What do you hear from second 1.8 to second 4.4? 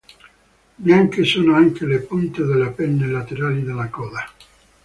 le punte delle penne laterali della coda.